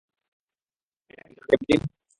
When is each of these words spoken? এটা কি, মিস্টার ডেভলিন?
এটা 1.09 1.23
কি, 1.23 1.29
মিস্টার 1.29 1.45
ডেভলিন? 1.51 1.81